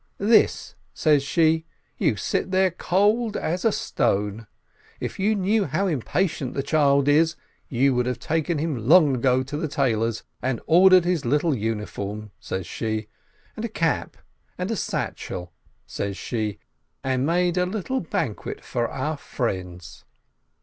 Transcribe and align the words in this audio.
—"This," 0.17 0.73
says 0.95 1.21
she, 1.21 1.67
"you 1.99 2.15
sit 2.15 2.49
there 2.49 2.71
cold 2.71 3.37
as 3.37 3.63
a 3.63 3.71
stone! 3.71 4.47
If 4.99 5.19
you 5.19 5.35
knew 5.35 5.65
how 5.65 5.85
impatient 5.85 6.55
the 6.55 6.63
child 6.63 7.07
is, 7.07 7.35
you 7.69 7.93
would 7.93 8.07
have 8.07 8.17
taken 8.17 8.57
him 8.57 8.89
long 8.89 9.17
ago 9.17 9.43
to 9.43 9.57
the 9.57 9.67
tailor's, 9.67 10.23
and 10.41 10.59
ordered 10.65 11.05
his 11.05 11.23
little 11.23 11.55
uniform," 11.55 12.31
says 12.39 12.65
she, 12.65 13.09
"and 13.55 13.63
a 13.63 13.69
cap 13.69 14.17
and 14.57 14.71
a 14.71 14.75
satchel," 14.75 15.51
says 15.85 16.17
she, 16.17 16.57
"and 17.03 17.23
made 17.27 17.55
a 17.55 17.67
little 17.67 17.99
banquet 17.99 18.65
for 18.65 18.87
our 18.89 19.17
friends." 19.17 20.03